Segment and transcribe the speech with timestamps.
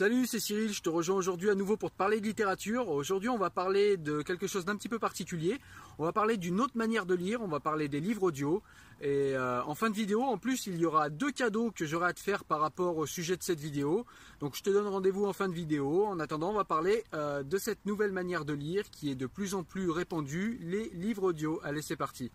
[0.00, 2.88] Salut, c'est Cyril, je te rejoins aujourd'hui à nouveau pour te parler de littérature.
[2.88, 5.58] Aujourd'hui, on va parler de quelque chose d'un petit peu particulier.
[5.98, 8.62] On va parler d'une autre manière de lire, on va parler des livres audio.
[9.02, 12.08] Et euh, en fin de vidéo, en plus, il y aura deux cadeaux que j'aurai
[12.08, 14.06] à te faire par rapport au sujet de cette vidéo.
[14.38, 16.06] Donc je te donne rendez-vous en fin de vidéo.
[16.06, 19.26] En attendant, on va parler euh, de cette nouvelle manière de lire qui est de
[19.26, 21.60] plus en plus répandue, les livres audio.
[21.62, 22.32] Allez, c'est parti.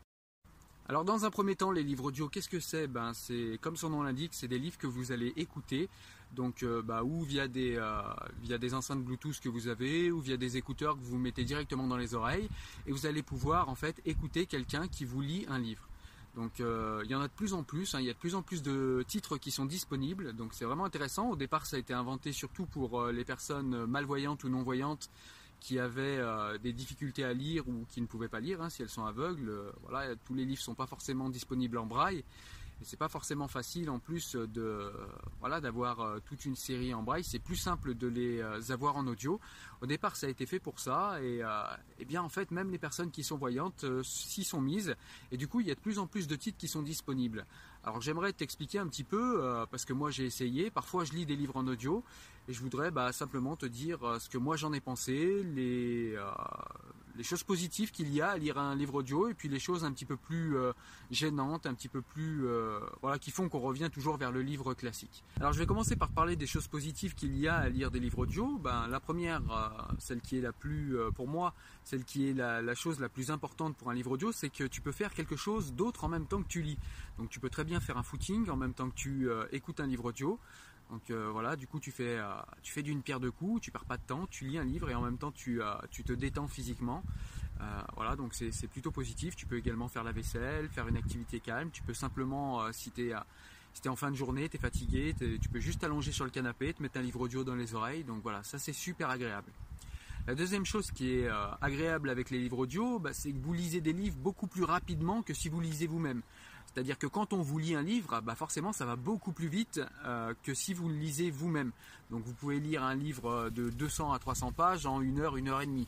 [0.88, 2.86] Alors dans un premier temps, les livres audio, qu'est-ce que c'est?
[2.86, 5.89] Ben c'est comme son nom l'indique, c'est des livres que vous allez écouter,
[6.36, 8.02] donc euh, bah, ou via des euh,
[8.43, 11.87] via des enceintes Bluetooth que vous avez, ou via des écouteurs que vous mettez directement
[11.87, 12.48] dans les oreilles,
[12.86, 15.89] et vous allez pouvoir en fait écouter quelqu'un qui vous lit un livre.
[16.36, 18.20] Donc euh, il y en a de plus en plus, hein, il y a de
[18.20, 21.31] plus en plus de titres qui sont disponibles, donc c'est vraiment intéressant.
[21.31, 25.10] Au départ, ça a été inventé surtout pour les personnes malvoyantes ou non voyantes
[25.65, 28.83] qui avaient euh, des difficultés à lire ou qui ne pouvaient pas lire, hein, si
[28.83, 29.49] elles sont aveugles.
[29.49, 32.23] euh, voilà, tous les livres sont pas forcément disponibles en braille.
[32.81, 34.91] Et c'est pas forcément facile en plus de euh,
[35.39, 37.23] voilà d'avoir euh, toute une série en braille.
[37.23, 39.39] C'est plus simple de les euh, avoir en audio.
[39.81, 41.21] Au départ, ça a été fait pour ça.
[41.21, 41.63] Et, euh,
[41.99, 44.95] eh bien en fait, même les personnes qui sont voyantes euh, s'y sont mises.
[45.31, 47.45] Et du coup, il y a de plus en plus de titres qui sont disponibles.
[47.86, 50.71] Alors j'aimerais t'expliquer un petit peu euh, parce que moi j'ai essayé.
[50.71, 52.03] Parfois, je lis des livres en audio
[52.47, 56.15] et je voudrais bah, simplement te dire euh, ce que moi j'en ai pensé, les,
[56.15, 56.31] euh,
[57.17, 59.86] les choses positives qu'il y a à lire un livre audio et puis les choses
[59.86, 60.73] un petit peu plus euh,
[61.11, 64.73] gênantes, un petit peu plus euh, voilà, qui font qu'on revient toujours vers le livre
[64.73, 65.23] classique.
[65.39, 67.99] Alors je vais commencer par parler des choses positives qu'il y a à lire des
[67.99, 68.58] livres audio.
[68.58, 72.75] Ben, la première, euh, celle qui est la plus, pour moi, celle qui est la,
[72.75, 75.73] chose la plus importante pour un livre audio, c'est que tu peux faire quelque chose
[75.73, 76.77] d'autre en même temps que tu lis.
[77.17, 79.87] Donc tu peux très bien faire un footing en même temps que tu écoutes un
[79.87, 80.39] livre audio.
[80.92, 82.28] Donc euh, voilà, du coup tu fais, euh,
[82.62, 84.90] tu fais d'une pierre deux coups, tu perds pas de temps, tu lis un livre
[84.90, 87.04] et en même temps tu, euh, te détends physiquement.
[87.96, 89.36] Voilà, donc c'est plutôt positif.
[89.36, 91.72] Tu peux également faire la vaisselle, faire une activité calme.
[91.72, 93.14] Tu peux simplement, si tu es,
[93.73, 96.73] si en fin de journée, tu es fatigué, tu peux juste t'allonger sur le canapé,
[96.73, 98.04] te mettre un livre audio dans les oreilles.
[98.04, 99.50] Donc voilà, ça c'est super agréable.
[100.28, 101.30] La deuxième chose qui est
[101.62, 105.23] agréable avec les livres audio, bah, c'est que vous lisez des livres beaucoup plus rapidement
[105.23, 106.22] que si vous lisez vous-même.
[106.75, 109.80] C'est-à-dire que quand on vous lit un livre, bah forcément ça va beaucoup plus vite
[110.03, 111.71] euh, que si vous le lisez vous-même.
[112.11, 115.37] Donc vous pouvez lire un livre euh, de 200 à 300 pages en une heure,
[115.37, 115.87] une heure et demie.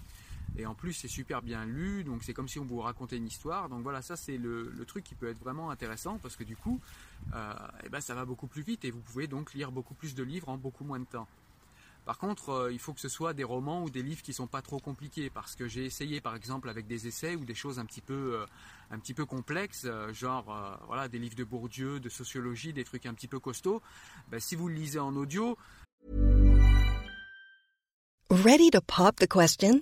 [0.58, 3.28] Et en plus c'est super bien lu, donc c'est comme si on vous racontait une
[3.28, 3.68] histoire.
[3.68, 6.56] Donc voilà, ça c'est le, le truc qui peut être vraiment intéressant parce que du
[6.56, 6.80] coup,
[7.34, 10.16] euh, eh ben, ça va beaucoup plus vite et vous pouvez donc lire beaucoup plus
[10.16, 11.28] de livres en beaucoup moins de temps.
[12.08, 14.48] Par contre, euh, il faut que ce soit des romans ou des livres qui sont
[14.48, 17.80] pas trop compliqués, parce que j'ai essayé, par exemple, avec des essais ou des choses
[17.80, 18.40] un petit peu,
[18.90, 20.46] euh, complexes, euh, genre
[20.88, 23.82] voilà, des livres de Bourdieu, de sociologie, des trucs un petit peu costauds.
[24.30, 25.58] Ben, si vous le lisez en audio,
[28.30, 29.82] Ready to pop the question?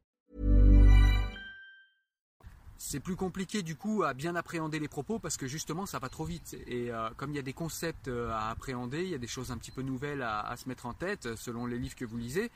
[2.91, 6.09] C'est plus compliqué du coup à bien appréhender les propos parce que justement ça va
[6.09, 6.57] trop vite.
[6.67, 9.27] Et euh, comme il y a des concepts euh, à appréhender, il y a des
[9.27, 12.03] choses un petit peu nouvelles à, se mettre en tête euh, selon les livres que
[12.03, 12.51] vous lisez.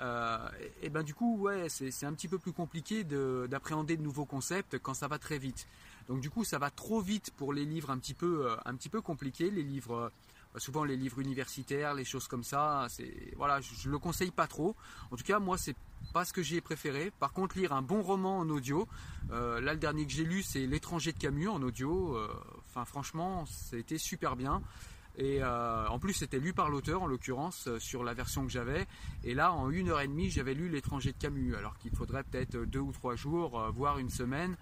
[0.00, 0.48] Euh,
[0.80, 4.24] et ben du coup, ouais, c'est un petit peu plus compliqué d'appréhender de, de, nouveaux
[4.24, 5.68] concepts quand ça va très vite.
[6.08, 8.88] Donc du coup, ça va trop vite pour les livres un petit peu, un petit
[8.88, 10.10] peu compliqués, les livres
[10.58, 14.46] souvent les livres universitaires, les choses comme ça, c'est voilà, je, je, le conseille pas
[14.46, 14.76] trop.
[15.10, 15.76] En tout cas, moi, c'est
[16.12, 17.12] pas ce que j'ai préféré.
[17.18, 18.88] Par contre, lire un bon roman en audio,
[19.30, 22.16] euh, là, le dernier que j'ai lu, c'est L'étranger de Camus en audio.
[22.16, 22.28] Euh,
[22.68, 24.62] enfin, franchement, c'était super bien.
[25.18, 28.86] Et euh, en plus, c'était lu par l'auteur, en l'occurrence, sur la version que j'avais.
[29.24, 32.22] Et là, en une heure et demie, j'avais lu L'étranger de Camus, alors qu'il faudrait
[32.22, 34.56] peut-être deux ou trois jours, voire une semaine.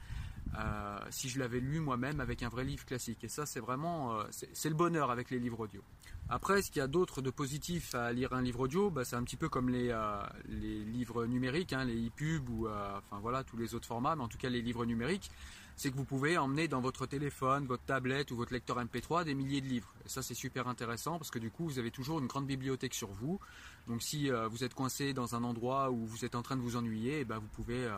[0.56, 3.24] Euh, si je l'avais lu moi-même avec un vrai livre classique.
[3.24, 5.82] Et ça, c'est vraiment, euh, c'est le bonheur avec les livres audio.
[6.28, 9.16] Après, ce qu'il y a d'autre de positif à lire un livre audio, bah, c'est
[9.16, 13.56] un petit peu comme les, euh, livres numériques, hein, les e-pubs ou enfin voilà tous
[13.56, 15.30] les autres formats, mais en tout cas les livres numériques,
[15.76, 19.34] c'est que vous pouvez emmener dans votre téléphone, votre tablette ou votre lecteur MP3 des
[19.34, 19.92] milliers de livres.
[20.06, 22.94] Et ça, c'est super intéressant parce que du coup, vous avez toujours une grande bibliothèque
[22.94, 23.40] sur vous.
[23.88, 26.76] Donc, si vous êtes coincé dans un endroit où vous êtes en train de vous
[26.76, 27.90] ennuyer, eh ben, vous pouvez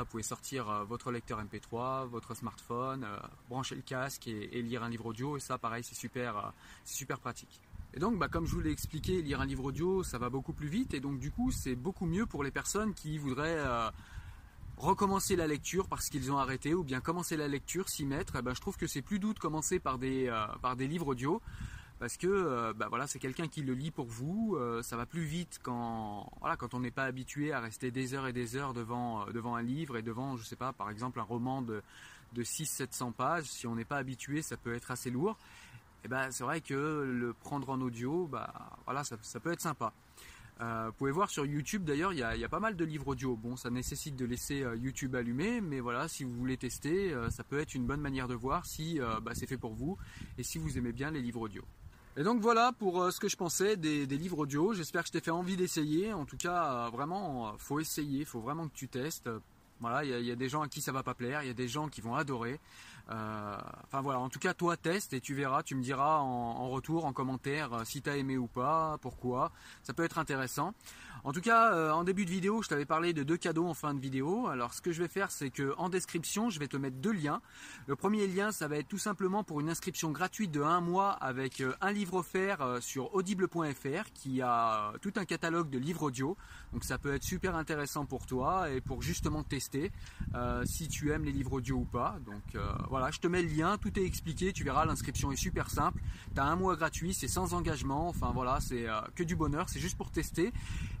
[0.00, 4.82] vous pouvez sortir euh, votre lecteur MP3, votre smartphone, euh, brancher le casque et, lire
[4.82, 5.36] un livre audio.
[5.36, 6.50] Et ça, pareil, c'est super, euh,
[6.84, 7.60] super pratique.
[7.94, 10.52] Et donc, bah, comme je vous l'ai expliqué, lire un livre audio, ça va beaucoup
[10.52, 10.94] plus vite.
[10.94, 13.62] Et donc, du coup, c'est beaucoup mieux pour les personnes qui voudraient
[14.76, 18.36] recommencer la lecture parce qu'ils ont arrêté ou bien commencer la lecture, s'y mettre.
[18.36, 21.08] Et ben, je trouve que c'est plus doux de commencer par des, par des livres
[21.08, 21.40] audio
[21.98, 24.56] parce que euh, bah voilà, c'est quelqu'un qui le lit pour vous.
[24.56, 28.12] Euh, ça va plus vite quand, voilà, quand on n'est pas habitué à rester des
[28.12, 30.90] heures et des heures devant, euh, devant un livre et devant, je sais pas, par
[30.90, 31.82] exemple un roman de,
[32.34, 33.44] de 600-700 pages.
[33.44, 35.38] Si on n'est pas habitué, ça peut être assez lourd.
[36.04, 38.52] Et ben, c'est vrai que le prendre en audio, bah,
[38.84, 39.92] voilà, ça, peut être sympa.
[40.60, 43.36] Vous pouvez voir sur YouTube d'ailleurs, il y, a pas mal de livres audio.
[43.36, 47.58] Bon, ça nécessite de laisser YouTube allumé, mais voilà, si vous voulez tester, ça peut
[47.58, 49.98] être une bonne manière de voir si bah, c'est fait pour vous
[50.38, 51.64] et si vous aimez bien les livres audio.
[52.18, 54.72] Et donc voilà pour euh, ce que je pensais des, livres audio.
[54.72, 56.14] J'espère que je t'ai fait envie d'essayer.
[56.14, 59.28] En tout cas, euh, vraiment, euh, faut essayer, faut vraiment que tu testes.
[59.80, 61.54] Voilà, il y, a des gens à qui ça va pas plaire, il y a
[61.54, 62.58] des gens qui vont adorer.
[63.10, 66.68] Euh, enfin voilà, en tout cas, toi teste et tu verras, tu me diras en,
[66.68, 69.52] retour, en commentaire, si tu as aimé ou pas, pourquoi.
[69.82, 70.74] Ça peut être intéressant.
[71.26, 73.74] En tout cas, euh, en début de vidéo, je t'avais parlé de deux cadeaux en
[73.74, 74.46] fin de vidéo.
[74.46, 77.10] Alors, ce que je vais faire, c'est que en description, je vais te mettre deux
[77.10, 77.40] liens.
[77.88, 81.10] Le premier lien, ça va être tout simplement pour une inscription gratuite de un mois
[81.10, 86.02] avec euh, un livre offert euh, sur audible.fr qui a tout un catalogue de livres
[86.02, 86.36] audio.
[86.72, 89.90] Donc, ça peut être super intéressant pour toi et pour justement tester
[90.34, 92.18] euh, si tu aimes les livres audio ou pas.
[92.24, 92.72] Donc, euh,
[93.10, 94.52] je te mets le lien, tout est expliqué.
[94.52, 96.00] Tu verras, l'inscription est super simple.
[96.34, 98.08] Tu as un mois gratuit, c'est sans engagement.
[98.08, 99.68] Enfin, voilà, c'est euh, que du bonheur.
[99.68, 100.52] C'est juste pour tester.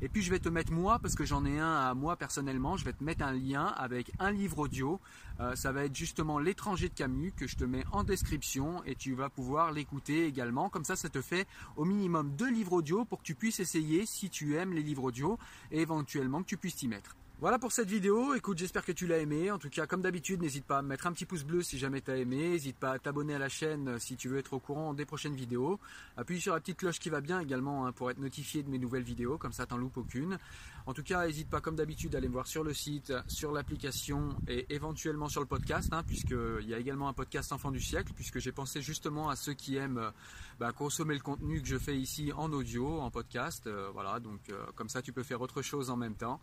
[0.02, 2.76] Et puis je vais te mettre moi, parce que j'en ai un à moi personnellement,
[2.76, 5.00] je vais te mettre un lien avec un livre audio.
[5.40, 8.94] Euh, ça va être justement L'étranger de Camus que je te mets en description et
[8.94, 10.68] tu vas pouvoir l'écouter également.
[10.68, 14.06] Comme ça, ça te fait au minimum deux livres audio pour que tu puisses essayer
[14.06, 15.38] si tu aimes les livres audio
[15.70, 17.16] et éventuellement que tu puisses t'y mettre.
[17.38, 20.40] Voilà pour cette vidéo, écoute j'espère que tu l'as aimé, en tout cas comme d'habitude
[20.40, 22.92] n'hésite pas à mettre un petit pouce bleu si jamais tu as aimé, n'hésite pas
[22.92, 25.78] à t'abonner à la chaîne si tu veux être au courant des prochaines vidéos,
[26.16, 28.78] appuie sur la petite cloche qui va bien également hein, pour être notifié de mes
[28.78, 30.38] nouvelles vidéos, comme ça t'en loupes aucune.
[30.86, 33.52] En tout cas n'hésite pas comme d'habitude à aller me voir sur le site, sur
[33.52, 37.82] l'application et éventuellement sur le podcast, hein, puisqu'il y a également un podcast Enfant du
[37.82, 40.10] siècle, puisque j'ai pensé justement à ceux qui aiment
[40.58, 44.40] bah, consommer le contenu que je fais ici en audio, en podcast, euh, voilà, donc
[44.48, 46.40] euh, comme ça tu peux faire autre chose en même temps.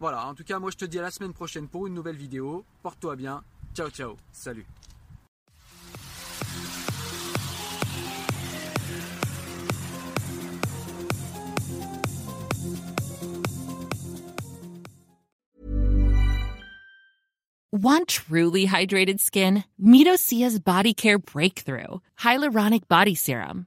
[0.00, 2.16] Voilà, en tout cas, moi je te dis à la semaine prochaine pour une nouvelle
[2.16, 2.64] vidéo.
[2.82, 3.42] Porte-toi bien.
[3.74, 4.16] Ciao, ciao.
[4.32, 4.66] Salut.
[17.72, 19.64] Want truly hydrated skin?
[19.78, 23.66] Meet Osea's Body Care Breakthrough Hyaluronic Body Serum.